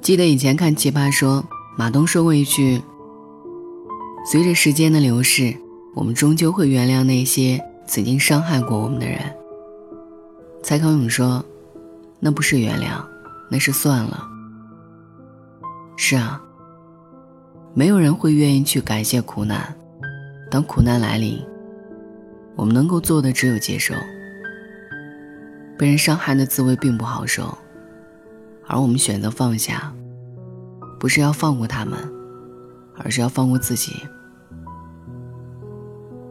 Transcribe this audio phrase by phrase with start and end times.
[0.00, 1.42] 记得以前看《奇葩说》，
[1.76, 2.82] 马东说过一句
[4.26, 5.54] ：“随着时间的流逝，
[5.94, 9.18] 我们终究会原谅那些曾经伤害过我们的人。”
[10.64, 11.44] 蔡康永说
[12.18, 13.04] ：“那不是原谅，
[13.50, 14.26] 那是算了。”
[15.96, 16.42] 是啊，
[17.72, 19.76] 没有人会愿意去感谢苦难。
[20.50, 21.38] 当苦难来临，
[22.56, 23.94] 我们能够做的只有接受。
[25.80, 27.56] 被人伤害的滋味并不好受，
[28.66, 29.90] 而我们选择放下，
[30.98, 31.98] 不是要放过他们，
[32.98, 33.94] 而是要放过自己。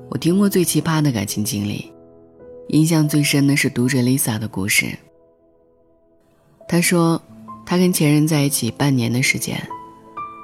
[0.08, 1.92] 我听过最奇葩的感情经历，
[2.68, 4.96] 印象最深的是读者 Lisa 的故事。
[6.68, 7.20] 她说，
[7.66, 9.60] 她跟前任在一起半年的时间，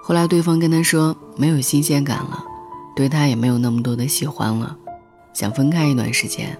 [0.02, 2.44] 后来对方跟她说没有新鲜感了，
[2.96, 4.76] 对她也没有那么多的喜欢了，
[5.32, 6.58] 想分开一段时间。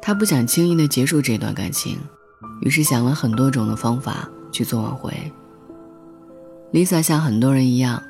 [0.00, 1.98] 他不想轻易的结束这段感情，
[2.62, 5.12] 于是想了很多种的方法去做挽回。
[6.72, 8.02] Lisa 像很多人一样，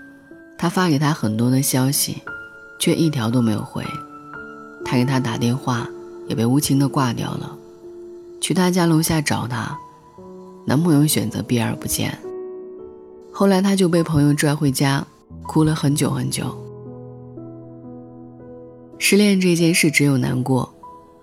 [0.57, 2.23] 他发给他很多的消息，
[2.79, 3.85] 却一条都没有回。
[4.85, 5.89] 他给他打电话，
[6.29, 7.57] 也被无情的挂掉了。
[8.41, 9.77] 去他家楼下找他，
[10.67, 12.17] 男朋友选择避而不见。
[13.33, 15.05] 后来他就被朋友拽回家，
[15.47, 16.57] 哭了很久很久。
[18.99, 20.75] 失恋这件事只有难过。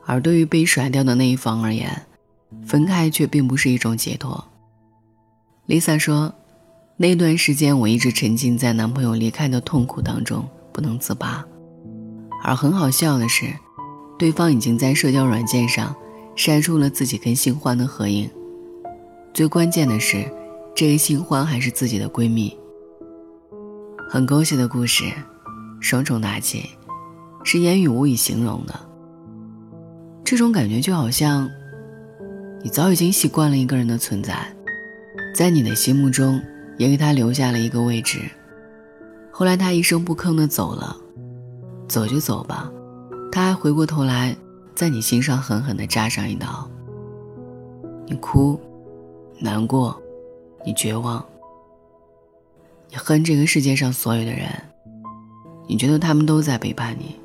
[0.06, 2.06] 而对于被甩掉的那一方而言，
[2.66, 4.46] 分开却并不是一种解脱。
[5.68, 6.34] Lisa 说
[6.98, 11.44] ：“那段时间我一直沉浸在男朋友离开的痛苦当中不能自拔，
[12.44, 13.48] 而很好笑的是，
[14.20, 15.96] 对方已经在社交软件上
[16.36, 18.30] 晒出了自己跟新欢的合影。
[19.34, 20.32] 最关键的是，
[20.76, 22.56] 这个新欢还是自己的闺蜜。
[24.08, 25.04] 很狗血的故事，
[25.80, 26.70] 双重打击，
[27.44, 28.80] 是言语无以形容的。”
[30.26, 31.48] 这种感觉就好像，
[32.64, 34.36] 你早已经习惯了一个人的存在，
[35.36, 36.42] 在你的心目中
[36.80, 38.20] 也给他留下了一个位置。
[39.32, 40.98] 后来他一声不吭的走了，
[41.88, 42.72] 走就走吧，
[43.32, 44.36] 他还回过头来
[44.74, 46.68] 在你心上狠狠的扎上一刀。
[48.08, 48.60] 你哭，
[49.40, 49.96] 难过，
[50.66, 51.24] 你绝望，
[52.90, 54.50] 你恨这个世界上所有的人，
[55.68, 57.16] 你觉得他们都在背叛你。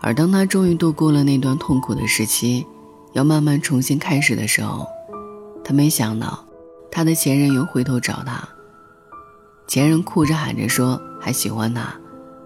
[0.00, 2.66] 而当他终于度过了那段痛苦的时期，
[3.12, 4.86] 要慢慢重新开始的时候，
[5.64, 6.44] 他没想到，
[6.90, 8.46] 他的前任又回头找他。
[9.66, 11.94] 前任哭着喊着说还喜欢他，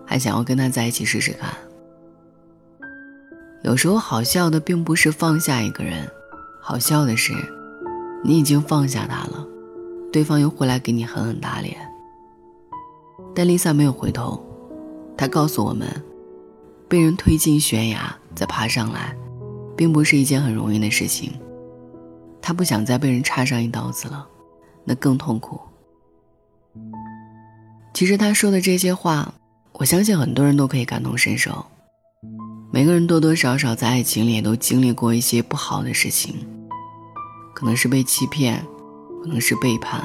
[0.06, 1.52] 还想要跟他在一起试试看。
[3.62, 6.08] 有时候好笑的并不是放下一个人，
[6.60, 7.34] 好笑的是，
[8.22, 9.44] 你已经放下他了，
[10.12, 11.76] 对方又回来给你狠狠打脸。
[13.34, 14.40] 但丽萨没有回头，
[15.16, 15.88] 她告诉我们。
[16.88, 19.14] 被人推进悬崖再爬上来，
[19.76, 21.32] 并不是一件很容易的事情。
[22.40, 24.26] 他不想再被人插上一刀子了，
[24.84, 25.60] 那更痛苦。
[27.92, 29.34] 其实他说的这些话，
[29.72, 31.66] 我相信很多人都可以感同身受。
[32.70, 36.34] 每个人多多少少在爱情里也都经历过一些不好的事情，
[37.54, 38.64] 可能是被欺骗，
[39.22, 40.02] 可能是背叛，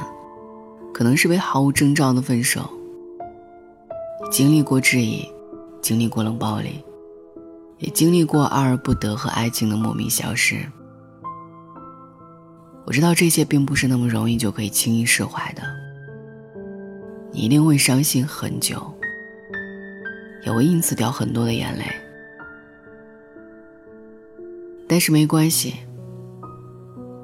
[0.92, 2.68] 可能是被毫无征兆的分手，
[4.30, 5.26] 经历过质疑。
[5.84, 6.82] 经历过冷暴力，
[7.76, 10.56] 也经历过爱而不得和爱情的莫名消失。
[12.86, 15.60] 我知道这些并不是那么容易就可以轻易释怀的，
[17.32, 18.82] 你一定会伤心很久，
[20.46, 21.84] 也会因此掉很多的眼泪。
[24.88, 25.74] 但是没关系，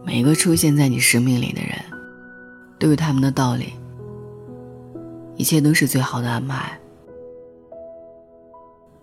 [0.04, 1.78] 每一个出现在你生命里的人，
[2.78, 3.72] 都有他们的道理，
[5.36, 6.78] 一切都是最好的安排。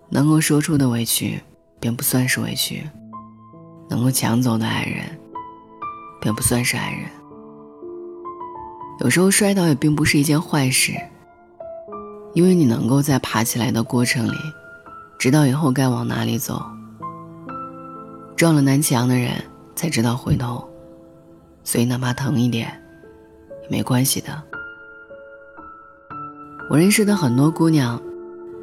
[0.09, 1.41] 能够说出的委屈，
[1.79, 2.81] 便不算是委屈；
[3.90, 5.06] 能够抢走的爱人，
[6.22, 7.01] 便不算是爱人。
[9.01, 10.94] 有时候摔倒也并不是一件坏事，
[12.34, 14.38] 因为你能够在爬起来的过程里，
[15.19, 16.66] 知道以后该往哪里走。
[18.36, 19.44] 撞了南墙的人
[19.75, 20.68] 才知道回头，
[21.63, 22.68] 所以哪怕疼一点，
[23.63, 24.42] 也没关系的。
[26.69, 28.01] 我认识的很多姑娘。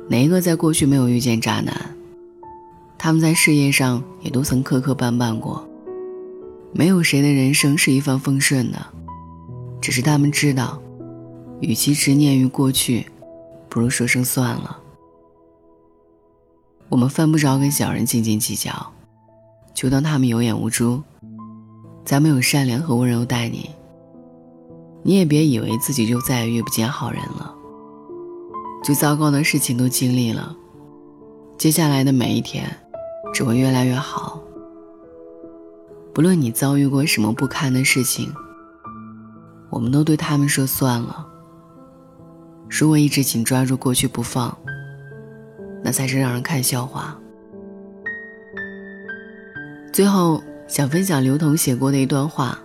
[0.08, 1.74] 哪一个在过去没有遇见渣男？
[2.98, 5.66] 他们在事业上也都曾磕磕绊绊过。
[6.72, 8.86] 没有谁的人生是一帆风顺的，
[9.80, 10.80] 只是他们知道，
[11.60, 13.06] 与其执念于过去，
[13.68, 14.78] 不如说声算了。
[16.88, 18.92] 我们犯不着跟小人斤斤计较，
[19.72, 21.02] 就当他们有眼无珠。
[22.04, 23.70] 咱们有善良和温柔待你，
[25.02, 27.53] 你也别以为自己就再也遇不见好人了。
[28.84, 30.54] 最糟糕的事情都经历了，
[31.56, 32.70] 接下来的每一天，
[33.32, 34.38] 只会越来越好。
[36.12, 38.30] 不论你遭遇过什么不堪的事情，
[39.70, 41.26] 我们都对他们说算了。
[42.68, 44.54] 如果一直紧抓住过去不放，
[45.82, 47.18] 那才是让人看笑话。
[49.94, 52.58] 最后，想分享刘同写过的一段话：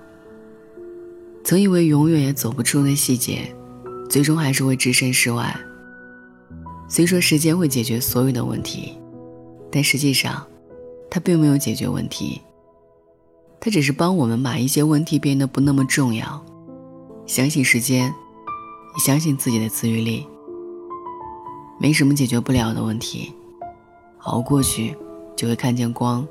[1.46, 3.56] 曾以为永远也走不出的细节，
[4.10, 5.58] 最终还是会置身事外。
[6.90, 8.98] 虽说时间会解决所有的问题，
[9.72, 10.44] 但实际上，
[11.08, 12.42] 它并没有解决问题。
[13.60, 16.44] 它只是帮我们把一些问题变得不那么重要。
[17.28, 18.06] 相信时间，
[18.96, 20.26] 也相信自己的自愈力。
[21.80, 23.32] 没什么解决不了的问题，
[24.22, 24.98] 熬过去
[25.36, 26.28] 就会看见光。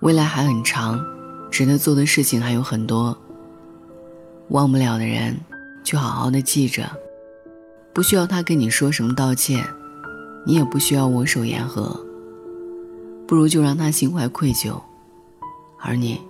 [0.00, 0.98] 未来还很长，
[1.50, 3.14] 值得做的事情还有很多。
[4.48, 5.38] 忘不了的人，
[5.84, 6.90] 就好好的记着。
[7.92, 9.64] 不需要他跟你说什么道歉，
[10.46, 11.98] 你也不需要握手言和。
[13.26, 14.80] 不如就让他心怀愧疚，
[15.78, 16.20] 而你，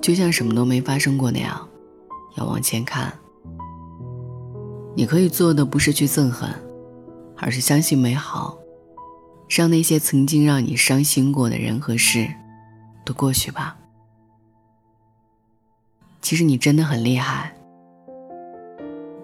[0.00, 1.66] 就像什么都没发生过那样，
[2.36, 3.12] 要往前看。
[4.94, 6.50] 你可以做的不是去憎恨，
[7.38, 8.58] 而是相信美好，
[9.48, 12.28] 让那些曾经让你伤心过的人和事，
[13.04, 13.76] 都过去吧。
[16.20, 17.56] 其实你真的很厉害。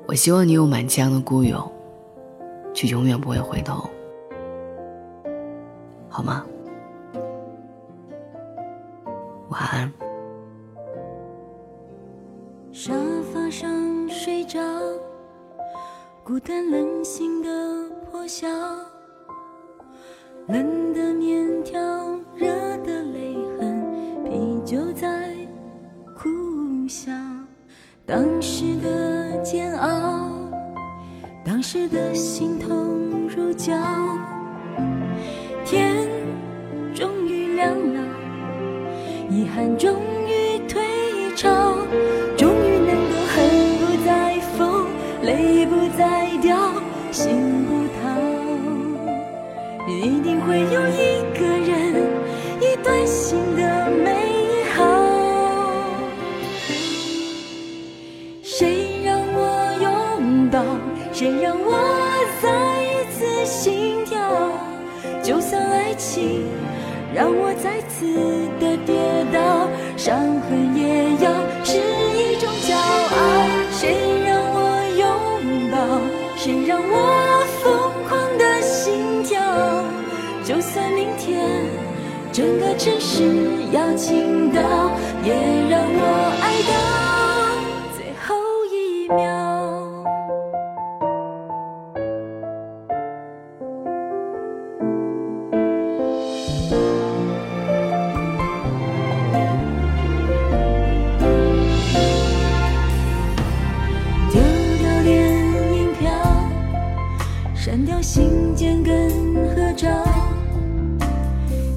[0.08, 1.70] 我希望你有满腔的孤勇，
[2.72, 3.90] 却永远不会回头，
[6.08, 6.46] 好吗？
[9.50, 9.92] 晚安。
[12.72, 12.94] 沙
[13.34, 14.58] 发上睡着，
[16.24, 17.50] 孤单冷醒的
[18.10, 18.48] 破晓，
[20.46, 21.78] 冷的面条，
[22.34, 22.46] 热
[22.78, 25.36] 的泪痕，啤酒在
[26.16, 26.30] 苦
[26.88, 27.12] 笑。
[28.06, 29.07] 当时的
[29.50, 30.28] 煎熬，
[31.42, 32.68] 当时的心痛
[33.34, 33.74] 如绞，
[35.64, 36.06] 天
[36.94, 38.00] 终于亮了，
[39.30, 39.96] 遗憾终
[40.26, 40.82] 于退
[41.34, 41.78] 潮，
[42.36, 43.48] 终于能够恨
[43.78, 44.84] 不再疯，
[45.22, 46.54] 泪不再掉，
[47.10, 48.04] 心不逃，
[49.88, 51.94] 一定会有一个人，
[52.60, 53.38] 一段心
[65.88, 66.44] 爱情
[67.14, 68.04] 让我再次
[68.60, 68.92] 的跌
[69.32, 71.32] 倒，伤痕也要
[71.64, 71.78] 是
[72.12, 73.16] 一种骄傲。
[73.72, 73.96] 谁
[74.26, 74.58] 让我
[74.98, 75.08] 拥
[75.72, 75.78] 抱？
[76.36, 76.92] 谁让我
[77.62, 77.64] 疯
[78.06, 79.40] 狂的心跳？
[80.44, 81.40] 就算明天
[82.30, 83.24] 整个城市
[83.72, 84.60] 要倾倒，
[85.24, 85.32] 也
[85.70, 86.04] 让我
[107.78, 109.08] 删掉信件跟
[109.54, 109.88] 合照，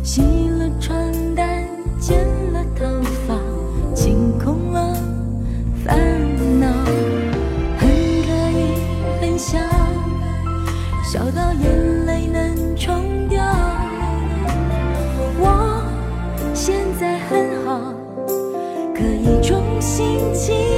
[0.02, 0.98] 洗了床
[1.36, 1.64] 单，
[2.00, 2.18] 剪
[2.52, 2.88] 了头
[3.28, 3.36] 发，
[3.94, 4.96] 清空了
[5.86, 6.00] 烦
[6.60, 6.68] 恼，
[7.78, 8.74] 很可以
[9.22, 9.60] 很笑，
[11.04, 13.40] 笑到眼泪能冲掉。
[15.38, 15.84] 我
[16.56, 17.94] 现在很好，
[18.96, 20.71] 可以重新起。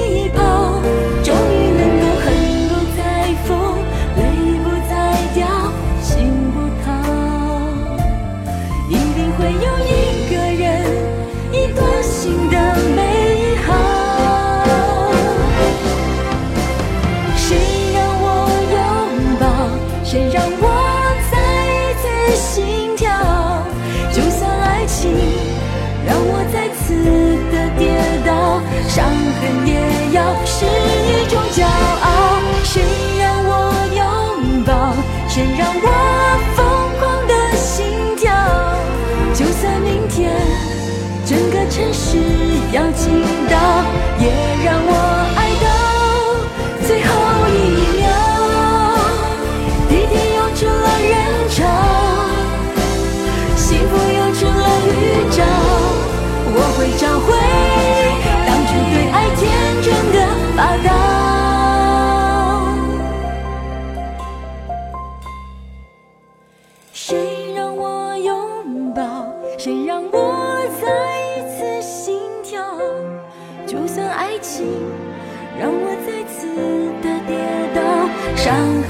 [30.63, 30.69] 是
[31.11, 32.81] 一种骄傲谁
[33.19, 33.51] 让我
[33.95, 34.93] 拥抱
[35.27, 35.87] 谁让我
[36.55, 36.65] 疯
[36.99, 38.31] 狂的心跳。
[39.33, 40.31] 就算明天
[41.25, 42.17] 整个城市
[42.71, 43.22] 要倾
[78.53, 78.82] 也